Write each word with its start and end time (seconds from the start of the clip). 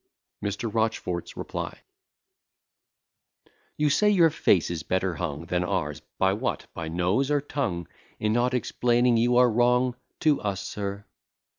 MR. 0.43 0.73
ROCHFORT'S 0.73 1.37
REPLY 1.37 1.73
You 3.77 3.91
say 3.91 4.09
your 4.09 4.31
face 4.31 4.71
is 4.71 4.81
better 4.81 5.13
hung 5.17 5.45
Than 5.45 5.63
ours 5.63 6.01
by 6.17 6.33
what? 6.33 6.65
by 6.73 6.87
nose 6.87 7.29
or 7.29 7.39
tongue? 7.39 7.87
In 8.19 8.33
not 8.33 8.55
explaining 8.55 9.17
you 9.17 9.37
are 9.37 9.47
wrong 9.51 9.95
to 10.21 10.41
us, 10.41 10.59
sir. 10.67 11.05